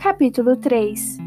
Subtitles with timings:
[0.00, 1.18] Capítulo 3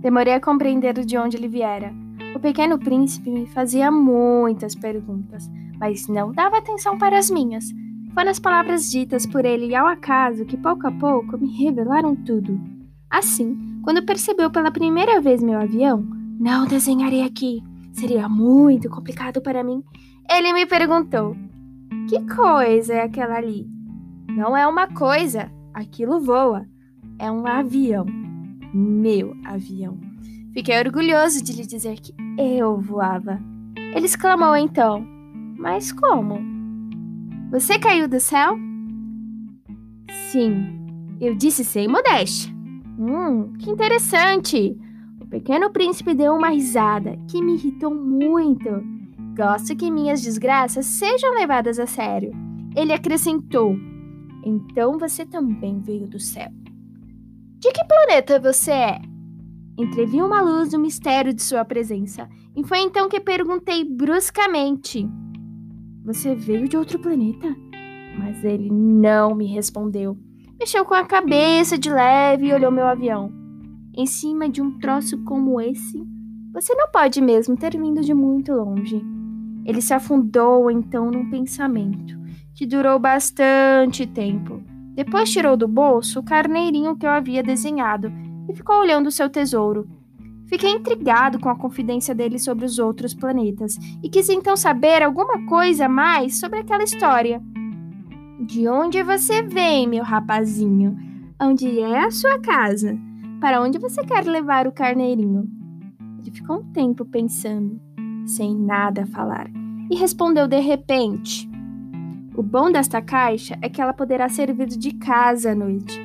[0.00, 1.92] Demorei a compreender de onde ele viera.
[2.34, 5.46] O pequeno príncipe me fazia muitas perguntas,
[5.78, 7.66] mas não dava atenção para as minhas.
[8.14, 12.58] Foram as palavras ditas por ele ao acaso que pouco a pouco me revelaram tudo.
[13.10, 16.02] Assim, quando percebeu pela primeira vez meu avião,
[16.40, 19.84] não desenharei aqui, seria muito complicado para mim.
[20.30, 21.36] Ele me perguntou:
[22.08, 23.68] Que coisa é aquela ali?
[24.26, 26.66] Não é uma coisa, aquilo voa
[27.18, 28.06] é um avião.
[28.72, 29.98] Meu avião.
[30.52, 33.40] Fiquei orgulhoso de lhe dizer que eu voava.
[33.94, 35.06] Ele exclamou então:
[35.56, 36.40] Mas como?
[37.50, 38.56] Você caiu do céu?
[40.30, 40.86] Sim,
[41.20, 42.52] eu disse sem modéstia.
[42.98, 44.76] Hum, que interessante!
[45.20, 48.68] O pequeno príncipe deu uma risada que me irritou muito.
[49.36, 52.32] Gosto que minhas desgraças sejam levadas a sério.
[52.76, 53.76] Ele acrescentou:
[54.44, 56.50] Então você também veio do céu.
[57.64, 59.00] De que planeta você é?
[59.78, 65.08] Entrevi uma luz no mistério de sua presença, e foi então que perguntei bruscamente:
[66.04, 67.56] Você veio de outro planeta?
[68.18, 70.14] Mas ele não me respondeu.
[70.60, 73.32] Mexeu com a cabeça de leve e olhou meu avião.
[73.96, 76.06] Em cima de um troço como esse,
[76.52, 79.02] você não pode mesmo ter vindo de muito longe.
[79.64, 82.14] Ele se afundou então num pensamento
[82.54, 88.12] que durou bastante tempo depois tirou do bolso o carneirinho que eu havia desenhado
[88.48, 89.88] e ficou olhando seu tesouro.
[90.46, 95.44] Fiquei intrigado com a confidência dele sobre os outros planetas e quis então saber alguma
[95.46, 97.42] coisa mais sobre aquela história.
[98.40, 100.96] De onde você vem, meu rapazinho?
[101.40, 102.96] Onde é a sua casa?
[103.40, 105.48] Para onde você quer levar o carneirinho?
[106.20, 107.80] Ele ficou um tempo pensando,
[108.26, 109.50] sem nada falar,
[109.90, 111.48] e respondeu de repente:
[112.34, 116.00] o bom desta caixa é que ela poderá servir de casa à noite.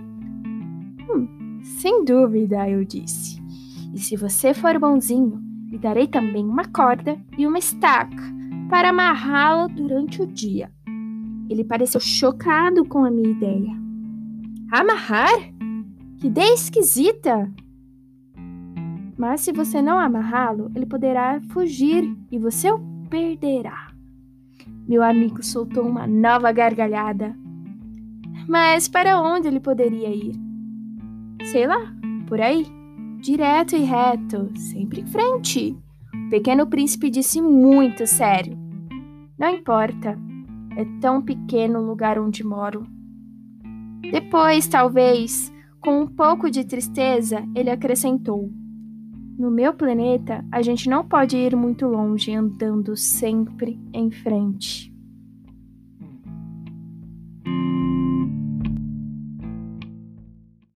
[1.09, 3.41] Hum, sem dúvida, eu disse.
[3.93, 8.21] E se você for bonzinho, lhe darei também uma corda e uma estaca
[8.69, 10.71] para amarrá-la durante o dia.
[11.49, 13.75] Ele pareceu chocado com a minha ideia.
[14.71, 15.33] Amarrar?
[16.19, 17.51] Que ideia esquisita!
[19.17, 23.88] Mas se você não amarrá-lo, ele poderá fugir e você o perderá.
[24.89, 27.37] Meu amigo soltou uma nova gargalhada.
[28.47, 30.33] Mas para onde ele poderia ir?
[31.43, 31.93] Sei lá,
[32.25, 32.65] por aí.
[33.21, 35.77] Direto e reto, sempre em frente.
[36.25, 38.57] O pequeno príncipe disse muito sério.
[39.37, 40.17] Não importa,
[40.75, 42.87] é tão pequeno o lugar onde moro.
[44.11, 48.51] Depois, talvez, com um pouco de tristeza, ele acrescentou:
[49.39, 54.93] No meu planeta, a gente não pode ir muito longe andando sempre em frente.